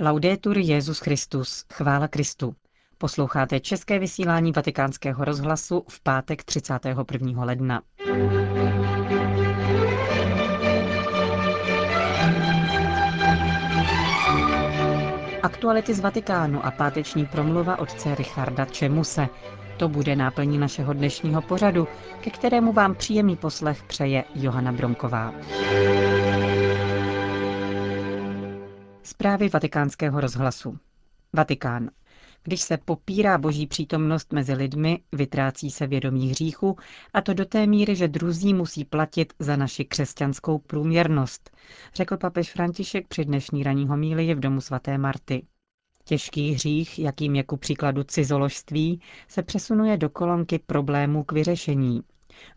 [0.00, 2.54] Laudetur Jezus Christus, chvála Kristu.
[2.98, 7.44] Posloucháte české vysílání Vatikánského rozhlasu v pátek 31.
[7.44, 7.82] ledna.
[15.42, 19.28] Aktuality z Vatikánu a páteční promluva otce Richarda Čemuse.
[19.76, 21.88] To bude náplní našeho dnešního pořadu,
[22.20, 25.34] ke kterému vám příjemný poslech přeje Johana Bronková.
[29.08, 30.78] Zprávy vatikánského rozhlasu.
[31.32, 31.90] Vatikán.
[32.42, 36.76] Když se popírá boží přítomnost mezi lidmi, vytrácí se vědomí hříchu,
[37.14, 41.50] a to do té míry, že druzí musí platit za naši křesťanskou průměrnost,
[41.94, 45.46] řekl papež František při dnešní ranní homílii v domu svaté Marty.
[46.04, 52.02] Těžký hřích, jakým je ku příkladu cizoložství, se přesunuje do kolonky problémů k vyřešení,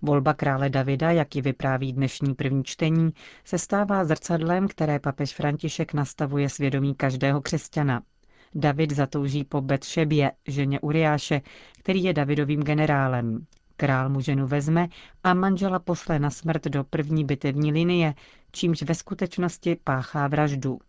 [0.01, 3.11] Volba krále Davida, jak ji vypráví dnešní první čtení,
[3.43, 8.01] se stává zrcadlem, které papež František nastavuje svědomí každého křesťana.
[8.55, 11.41] David zatouží po Betšebě, ženě Uriáše,
[11.79, 13.45] který je Davidovým generálem.
[13.77, 14.87] Král mu ženu vezme
[15.23, 18.13] a manžela posle na smrt do první bitevní linie,
[18.51, 20.79] čímž ve skutečnosti páchá vraždu.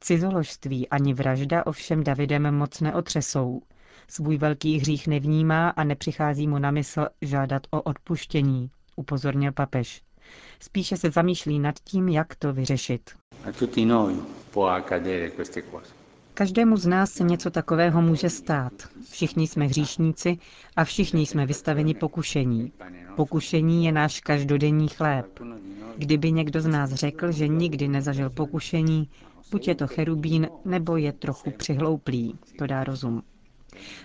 [0.00, 3.62] Cizoložství ani vražda ovšem Davidem moc neotřesou.
[4.08, 10.02] Svůj velký hřích nevnímá a nepřichází mu na mysl žádat o odpuštění, upozornil papež.
[10.60, 13.10] Spíše se zamýšlí nad tím, jak to vyřešit.
[16.34, 18.72] Každému z nás se něco takového může stát.
[19.10, 20.38] Všichni jsme hříšníci
[20.76, 22.72] a všichni jsme vystaveni pokušení.
[23.16, 25.26] Pokušení je náš každodenní chléb.
[25.96, 29.08] Kdyby někdo z nás řekl, že nikdy nezažil pokušení,
[29.50, 33.22] buď je to cherubín, nebo je trochu přihlouplý, to dá rozum.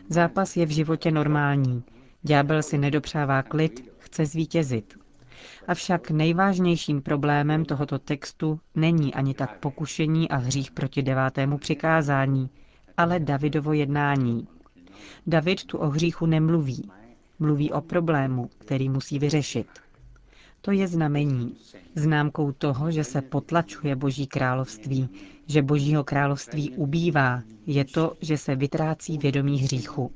[0.09, 1.83] Zápas je v životě normální.
[2.23, 4.97] Ďábel si nedopřává klid, chce zvítězit.
[5.67, 12.49] Avšak nejvážnějším problémem tohoto textu není ani tak pokušení a hřích proti devátému přikázání,
[12.97, 14.47] ale Davidovo jednání.
[15.27, 16.91] David tu o hříchu nemluví.
[17.39, 19.67] Mluví o problému, který musí vyřešit.
[20.61, 21.55] To je znamení,
[21.95, 25.09] známkou toho, že se potlačuje Boží království,
[25.47, 30.11] že Božího království ubývá, je to, že se vytrácí vědomí hříchu.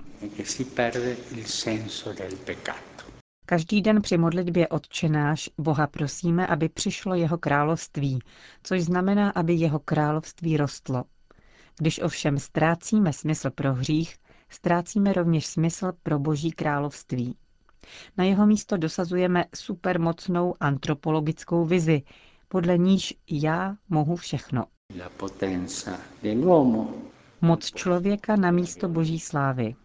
[3.45, 8.19] Každý den při modlitbě odčenáš Boha prosíme, aby přišlo jeho království,
[8.63, 11.03] což znamená, aby jeho království rostlo.
[11.79, 14.15] Když ovšem ztrácíme smysl pro hřích,
[14.49, 17.35] ztrácíme rovněž smysl pro boží království.
[18.17, 22.01] Na jeho místo dosazujeme supermocnou antropologickou vizi,
[22.47, 24.65] podle níž já mohu všechno.
[27.41, 29.75] Moc člověka na místo boží slávy.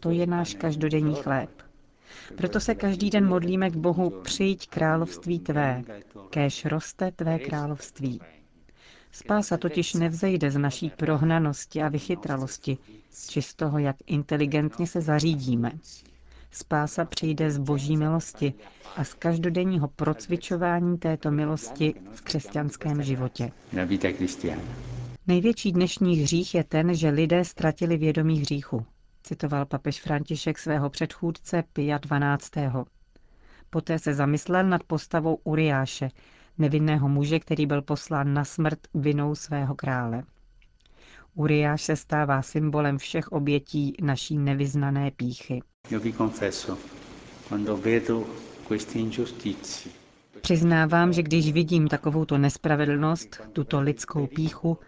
[0.00, 1.50] To je náš každodenní chléb.
[2.36, 5.82] Proto se každý den modlíme k Bohu, přijď království tvé,
[6.30, 8.20] kéž roste tvé království.
[9.12, 12.78] Spása totiž nevzejde z naší prohnanosti a vychytralosti,
[13.28, 15.72] či z toho, jak inteligentně se zařídíme.
[16.54, 18.54] Spása přijde z boží milosti
[18.96, 23.52] a z každodenního procvičování této milosti v křesťanském životě.
[25.26, 28.86] Největší dnešní hřích je ten, že lidé ztratili vědomí hříchu,
[29.22, 32.50] citoval papež František svého předchůdce Pia 12.
[33.70, 36.08] Poté se zamyslel nad postavou Uriáše,
[36.58, 40.22] nevinného muže, který byl poslán na smrt vinou svého krále.
[41.34, 45.62] Uriáš se stává symbolem všech obětí naší nevyznané píchy.
[50.40, 54.78] Přiznávám, že když vidím takovouto nespravedlnost, tuto lidskou píchu,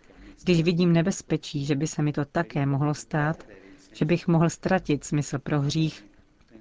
[0.44, 3.46] když vidím nebezpečí, že by se mi to také mohlo stát,
[3.92, 6.06] že bych mohl ztratit smysl pro hřích,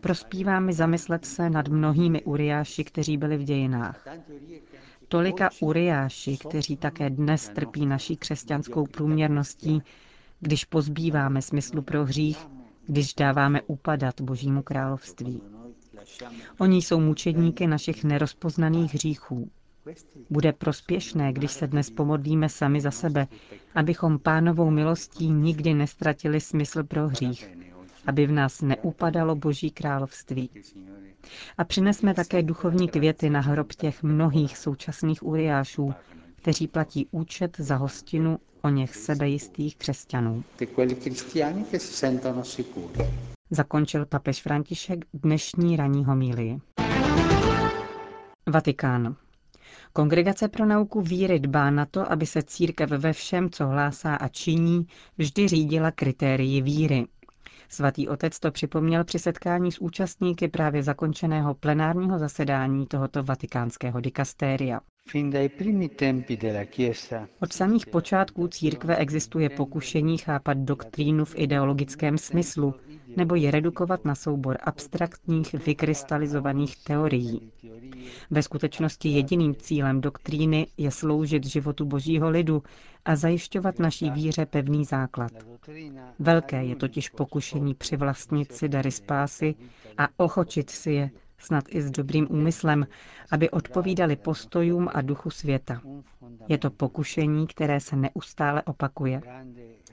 [0.01, 4.07] prospívá mi zamyslet se nad mnohými uriáši, kteří byli v dějinách.
[5.08, 9.82] Tolika uriáši, kteří také dnes trpí naší křesťanskou průměrností,
[10.40, 12.48] když pozbýváme smyslu pro hřích,
[12.88, 15.42] když dáváme upadat Božímu království.
[16.60, 19.50] Oni jsou mučedníky našich nerozpoznaných hříchů.
[20.30, 23.28] Bude prospěšné, když se dnes pomodlíme sami za sebe,
[23.76, 27.50] abychom pánovou milostí nikdy nestratili smysl pro hřích,
[28.08, 30.50] aby v nás neupadalo Boží království.
[31.57, 35.94] A přinesme také duchovní květy na hrob těch mnohých současných uriášů,
[36.36, 40.44] kteří platí účet za hostinu o něch sebejistých křesťanů.
[43.50, 46.60] Zakončil papež František dnešní ranní homílii.
[48.48, 49.16] Vatikán.
[49.94, 54.27] Kongregace pro nauku víry dbá na to, aby se církev ve všem, co hlásá a
[54.27, 54.88] činí,
[55.18, 57.06] vždy řídila kritérii víry.
[57.69, 64.81] Svatý otec to připomněl při setkání s účastníky právě zakončeného plenárního zasedání tohoto vatikánského dikastéria.
[67.41, 72.73] Od samých počátků církve existuje pokušení chápat doktrínu v ideologickém smyslu
[73.17, 77.51] nebo je redukovat na soubor abstraktních, vykrystalizovaných teorií.
[78.31, 82.63] Ve skutečnosti jediným cílem doktríny je sloužit životu božího lidu
[83.06, 85.31] a zajišťovat naší víře pevný základ.
[86.19, 89.56] Velké je totiž pokušení přivlastnit si dary spásy
[89.97, 92.88] a ochočit si je, snad i s dobrým úmyslem,
[93.31, 95.81] aby odpovídali postojům a duchu světa.
[96.47, 99.21] Je to pokušení, které se neustále opakuje.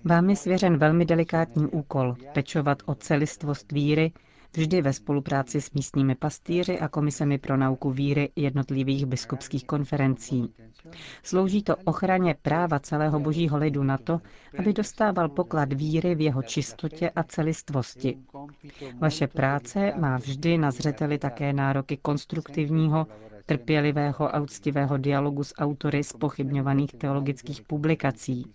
[0.04, 4.12] Vám je svěřen velmi delikátní úkol pečovat o celistvost víry,
[4.56, 10.54] vždy ve spolupráci s místními pastýři a komisemi pro nauku víry jednotlivých biskupských konferencí.
[11.22, 14.20] Slouží to ochraně práva celého božího lidu na to,
[14.58, 18.18] aby dostával poklad víry v jeho čistotě a celistvosti.
[18.98, 23.06] Vaše práce má vždy na zřeteli také nároky konstruktivního,
[23.46, 28.52] trpělivého a úctivého dialogu s autory spochybňovaných teologických publikací.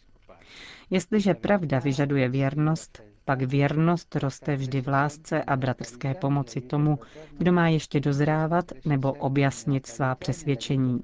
[0.89, 6.99] Jestliže pravda vyžaduje věrnost, pak věrnost roste vždy v lásce a bratrské pomoci tomu,
[7.37, 11.03] kdo má ještě dozrávat nebo objasnit svá přesvědčení.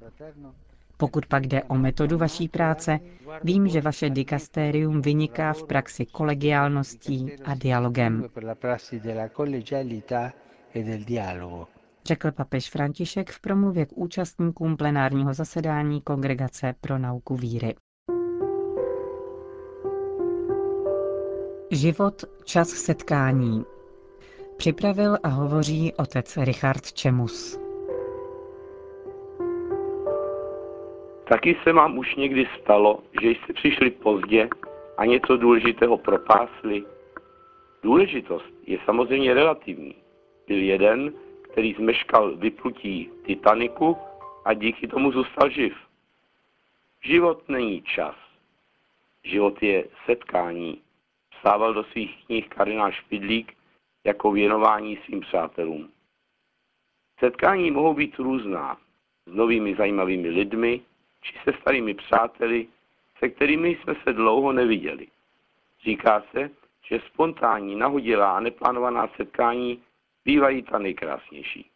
[0.96, 2.98] Pokud pak jde o metodu vaší práce,
[3.44, 8.24] vím, že vaše dikastérium vyniká v praxi kolegiálností a dialogem.
[12.06, 17.74] Řekl papež František v promluvě k účastníkům plenárního zasedání Kongregace pro nauku víry.
[21.74, 23.64] Život, čas setkání.
[24.56, 27.60] Připravil a hovoří otec Richard Čemus.
[31.28, 34.48] Taky se vám už někdy stalo, že jste přišli pozdě
[34.96, 36.84] a něco důležitého propásli?
[37.82, 39.94] Důležitost je samozřejmě relativní.
[40.48, 41.12] Byl jeden,
[41.42, 43.96] který zmeškal vyplutí Titaniku
[44.44, 45.74] a díky tomu zůstal živ.
[47.02, 48.14] Život není čas.
[49.24, 50.83] Život je setkání
[51.44, 53.52] psával do svých knih kardinál Špidlík
[54.04, 55.90] jako věnování svým přátelům.
[57.18, 58.76] Setkání mohou být různá,
[59.26, 60.80] s novými zajímavými lidmi,
[61.20, 62.68] či se starými přáteli,
[63.18, 65.06] se kterými jsme se dlouho neviděli.
[65.84, 66.50] Říká se,
[66.84, 69.82] že spontánní, nahodilá a neplánovaná setkání
[70.24, 71.70] bývají ta nejkrásnější.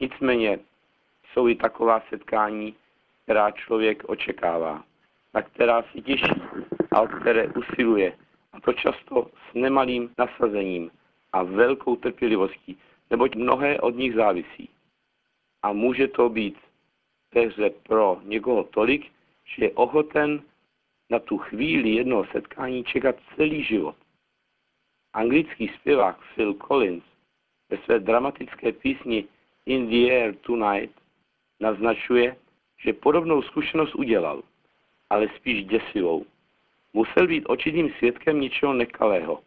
[0.00, 0.58] Nicméně
[1.32, 2.74] jsou i taková setkání,
[3.22, 4.84] která člověk očekává,
[5.34, 6.42] na která si těší
[6.92, 8.16] a o které usiluje
[8.56, 10.90] a to často s nemalým nasazením
[11.32, 12.76] a velkou trpělivostí,
[13.10, 14.68] neboť mnohé od nich závisí.
[15.62, 16.56] A může to být
[17.34, 19.12] ve pro někoho tolik,
[19.44, 20.42] že je ochoten
[21.10, 23.96] na tu chvíli jednoho setkání čekat celý život.
[25.12, 27.04] Anglický zpěvák Phil Collins
[27.70, 29.24] ve své dramatické písni
[29.66, 30.94] In the Air Tonight
[31.60, 32.36] naznačuje,
[32.78, 34.42] že podobnou zkušenost udělal,
[35.10, 36.26] ale spíš děsivou
[36.96, 39.40] musel být očitým svědkem něčeho nekalého,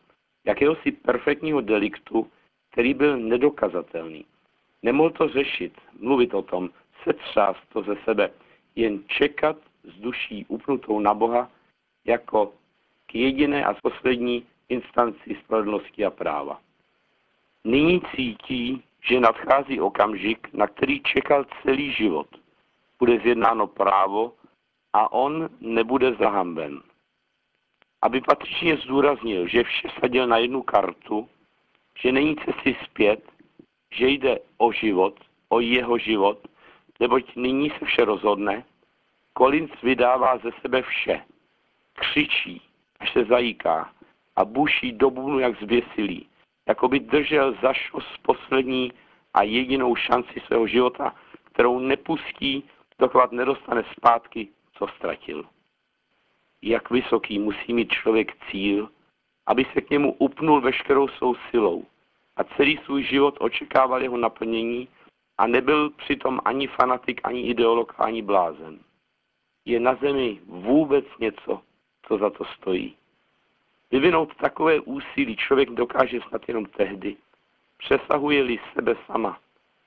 [0.45, 2.31] jakéhosi perfektního deliktu,
[2.71, 4.25] který byl nedokazatelný.
[4.83, 6.69] Nemohl to řešit, mluvit o tom,
[7.03, 8.31] setřást to ze sebe,
[8.75, 11.49] jen čekat s duší upnutou na Boha
[12.05, 12.53] jako
[13.05, 16.61] k jediné a poslední instanci spravedlnosti a práva.
[17.63, 22.27] Nyní cítí, že nadchází okamžik, na který čekal celý život.
[22.99, 24.33] Bude zjednáno právo
[24.93, 26.81] a on nebude zahamben
[28.01, 31.29] aby patřičně zdůraznil, že vše sadil na jednu kartu,
[31.99, 33.31] že není cesty zpět,
[33.91, 35.19] že jde o život,
[35.49, 36.47] o jeho život,
[36.99, 38.63] neboť nyní se vše rozhodne,
[39.37, 41.21] Collins vydává ze sebe vše.
[41.93, 42.61] Křičí,
[42.99, 43.91] až se zajíká
[44.35, 46.27] a buší do bubnu jak zběsilý,
[46.67, 48.91] jako by držel za šos poslední
[49.33, 52.63] a jedinou šanci svého života, kterou nepustí,
[52.99, 55.45] dokud nedostane zpátky, co ztratil
[56.61, 58.89] jak vysoký musí mít člověk cíl,
[59.45, 61.85] aby se k němu upnul veškerou svou silou
[62.35, 64.87] a celý svůj život očekával jeho naplnění
[65.37, 68.79] a nebyl přitom ani fanatik, ani ideolog, ani blázen.
[69.65, 71.61] Je na zemi vůbec něco,
[72.07, 72.95] co za to stojí.
[73.91, 77.17] Vyvinout takové úsilí člověk dokáže snad jenom tehdy,
[77.77, 79.39] přesahuje-li sebe sama,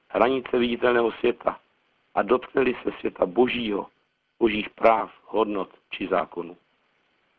[0.08, 1.58] hranice viditelného světa
[2.14, 3.86] a dotkne se světa božího,
[4.38, 6.56] božích práv, hodnot či zákonů.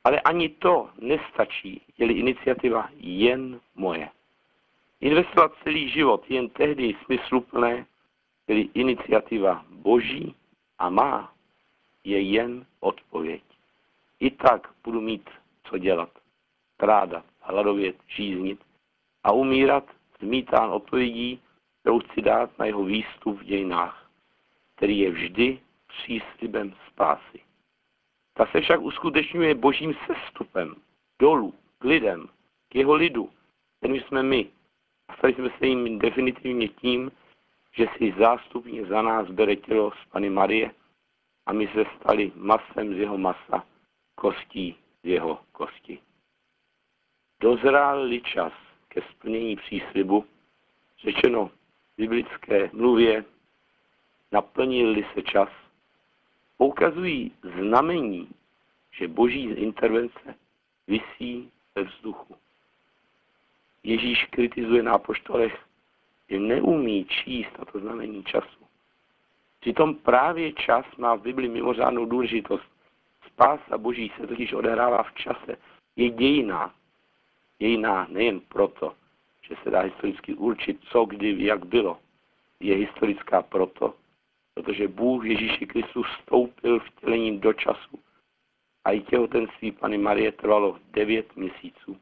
[0.04, 4.10] Ale ani to nestačí, je-li iniciativa jen moje.
[5.02, 7.86] Investovat celý život jen tehdy smysluplné,
[8.48, 10.36] je iniciativa boží
[10.80, 11.34] a má,
[12.04, 13.44] je jen odpověď.
[14.20, 15.30] I tak budu mít
[15.64, 16.10] co dělat.
[16.78, 18.60] Trádat, hladovět, žíznit,
[19.24, 19.84] a umírat
[20.20, 21.42] zmítán odpovědí,
[21.80, 24.10] kterou chci dát na jeho výstup v dějinách,
[24.76, 27.40] který je vždy příslibem spásy.
[28.34, 30.76] Ta se však uskutečňuje božím sestupem
[31.20, 32.30] dolů, k lidem,
[32.70, 33.30] k jeho lidu,
[33.78, 34.50] kterým jsme my.
[35.08, 37.12] A stali jsme se jim definitivně tím,
[37.76, 40.72] že si zástupně za nás bere tělo z Pany Marie
[41.46, 43.66] a my se stali masem z jeho masa,
[44.16, 46.00] kostí z jeho kosti.
[47.40, 48.54] Dozrál-li čas
[48.88, 50.26] ke splnění příslibu,
[51.04, 51.52] řečeno v
[51.98, 53.26] biblické mluvě,
[54.32, 55.50] naplnil-li se čas,
[56.58, 58.30] poukazují znamení,
[58.92, 60.36] že boží intervence
[60.88, 62.36] visí ve vzduchu.
[63.84, 65.60] Ježíš kritizuje na poštolech,
[66.30, 68.64] že neumí číst tato znamení času.
[69.60, 72.66] Přitom právě čas má v Bibli mimořádnou důležitost.
[73.28, 75.58] Spása Boží se totiž odehrává v čase.
[75.96, 76.74] Je dějiná.
[77.60, 78.96] Dějiná nejen proto,
[79.42, 82.00] že se dá historicky určit, co kdy, jak bylo.
[82.60, 83.94] Je historická proto,
[84.54, 88.00] protože Bůh Ježíši Kristus vstoupil vtělením do času
[88.86, 91.98] a i těhotenství Pany Marie trvalo devět měsíců.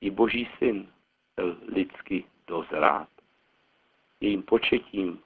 [0.00, 0.88] I Boží syn
[1.36, 3.08] byl lidsky dozrát.
[4.20, 5.20] Jejím početím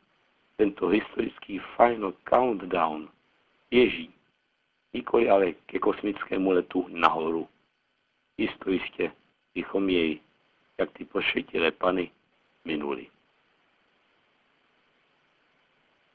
[0.56, 3.08] tento historický final countdown
[3.70, 4.10] běží.
[4.92, 7.48] Nikoli ale ke kosmickému letu nahoru.
[8.38, 9.12] Jisto jistě
[9.54, 10.20] bychom jej,
[10.78, 12.10] jak ty pošetilé pany,
[12.64, 13.06] minuli.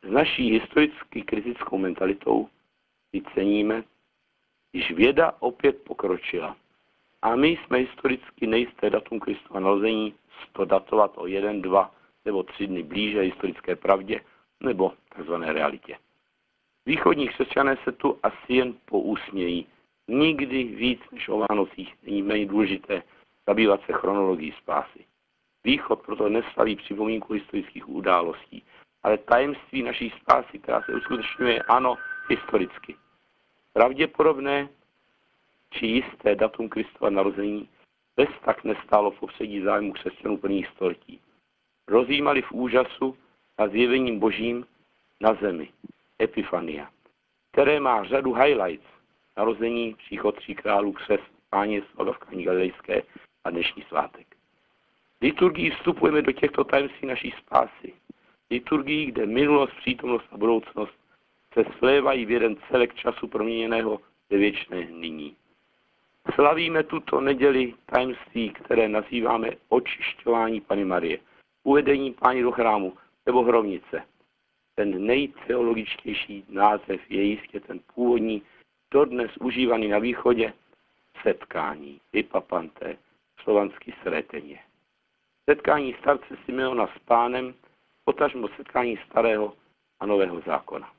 [0.04, 2.50] S naší historicky kritickou mentalitou
[3.10, 3.84] si ceníme,
[4.72, 6.58] když věda opět pokročila
[7.22, 10.14] a my jsme historicky nejisté datum Kristova narození
[10.52, 14.22] to datovat o jeden, dva nebo tři dny blíže historické pravdě
[14.64, 15.34] nebo tzv.
[15.34, 15.98] realitě.
[16.86, 19.68] Východní křesťané se tu asi jen pousmějí.
[20.08, 23.04] Nikdy víc než o Vánocích není méně důležité
[23.48, 25.06] zabývat se chronologií spásy.
[25.64, 28.64] Východ proto neslaví připomínku historických událostí,
[29.04, 31.98] ale tajemství naší spásy, která se uskutečňuje, ano,
[32.30, 32.96] historicky.
[33.74, 34.70] Pravděpodobné
[35.70, 37.70] či jisté datum Kristova narození
[38.18, 41.20] bez tak nestálo v popředí zájmu křesťanů prvních století.
[41.88, 43.18] Rozjímali v úžasu
[43.58, 44.66] a zjevením božím
[45.22, 45.70] na zemi,
[46.22, 46.90] Epifania,
[47.52, 48.88] které má řadu highlights,
[49.38, 53.04] narození, příchod tří králů, křes, páně, sladovkání galilejské
[53.44, 54.28] a dnešní svátek.
[55.22, 57.94] Liturgii vstupujeme do těchto tajemství naší spásy.
[58.52, 60.94] Liturgii, kde minulost, přítomnost a budoucnost
[61.54, 65.36] se slévají v jeden celek času proměněného ve věčné nyní.
[66.36, 71.20] Slavíme tuto neděli tajemství, které nazýváme očišťování Pany Marie,
[71.64, 74.04] uvedení Páni do chrámu nebo hrovnice.
[74.76, 78.42] Ten nejteologičtější název je jistě ten původní,
[78.92, 80.54] dodnes užívaný na východě,
[81.22, 82.98] setkání, ipapanté,
[83.44, 84.60] slovanský sréteně.
[85.50, 87.54] Setkání starce Simeona s pánem,
[88.12, 89.54] potažmo setkání starého
[90.00, 90.92] a nového zákona.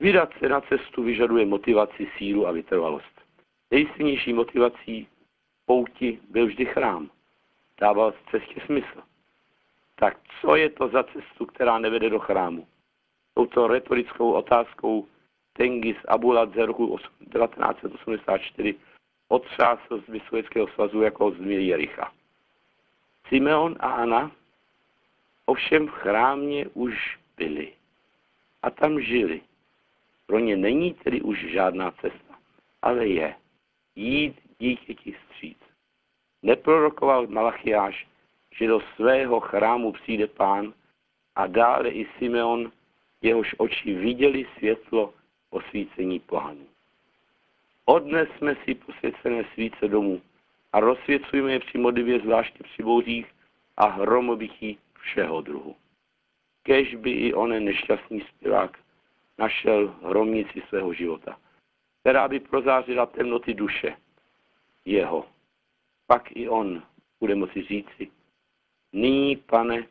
[0.00, 3.20] Vydat se na cestu vyžaduje motivaci, sílu a vytrvalost.
[3.70, 5.08] Nejsilnější motivací
[5.66, 7.10] pouti byl vždy chrám.
[7.80, 9.02] Dával z cestě smysl.
[9.94, 12.66] Tak co je to za cestu, která nevede do chrámu?
[13.34, 15.08] Touto retorickou otázkou
[15.52, 16.98] Tengis Abulat z roku
[17.32, 18.74] 1984
[19.28, 22.12] otřásl z Sovětského svazu jako z Jericha.
[23.28, 24.30] Simeon a Anna
[25.46, 27.72] ovšem v chrámě už byli
[28.62, 29.40] a tam žili.
[30.26, 32.34] Pro ně není tedy už žádná cesta,
[32.82, 33.34] ale je
[33.96, 35.58] jít dítěti stříc.
[36.42, 38.06] Neprorokoval Malachiáš,
[38.50, 40.74] že do svého chrámu přijde pán
[41.34, 42.72] a dále i Simeon,
[43.22, 45.14] jehož oči viděli světlo
[45.50, 46.66] osvícení pohanů.
[47.84, 50.22] Odnesme si posvěcené svíce domů
[50.72, 53.26] a rozsvěcujme je při modlivě zvláště při bouřích
[53.76, 55.76] a hromobytí všeho druhu.
[56.62, 58.78] Kež by i onen nešťastný zpěvák
[59.38, 61.38] našel hromnici svého života
[62.04, 63.96] která by prozářila temnoty duše
[64.84, 65.26] jeho.
[66.06, 66.82] Pak i on
[67.20, 68.10] bude moci říci,
[68.92, 69.86] nyní, pane,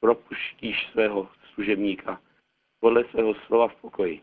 [0.00, 2.20] propuštíš svého služebníka
[2.80, 4.22] podle svého slova v pokoji.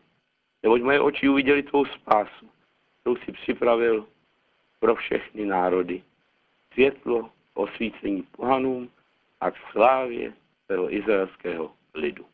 [0.62, 2.50] Neboť moje oči uviděli tvou spásu,
[3.00, 4.08] kterou si připravil
[4.80, 6.02] pro všechny národy.
[6.72, 8.90] Světlo osvícení pohanům
[9.40, 10.32] a k slávě
[10.66, 12.24] svého izraelského lidu.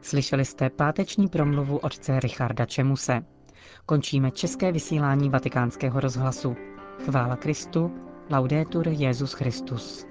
[0.00, 3.20] Slyšeli jste páteční promluvu otce Richarda Čemuse.
[3.86, 6.56] Končíme české vysílání vatikánského rozhlasu.
[7.04, 7.94] Chvála Kristu,
[8.30, 10.09] laudetur Jezus Christus.